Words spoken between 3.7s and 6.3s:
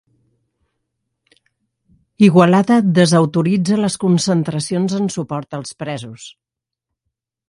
les concentracions en suport als presos